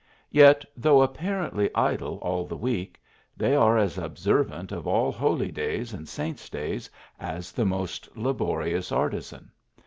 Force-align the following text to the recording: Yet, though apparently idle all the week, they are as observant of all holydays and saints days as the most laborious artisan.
Yet, 0.31 0.65
though 0.75 1.03
apparently 1.03 1.69
idle 1.75 2.17
all 2.23 2.43
the 2.47 2.57
week, 2.57 2.99
they 3.37 3.55
are 3.55 3.77
as 3.77 3.99
observant 3.99 4.71
of 4.71 4.87
all 4.87 5.13
holydays 5.13 5.93
and 5.93 6.09
saints 6.09 6.49
days 6.49 6.89
as 7.19 7.51
the 7.51 7.65
most 7.67 8.09
laborious 8.17 8.91
artisan. 8.91 9.51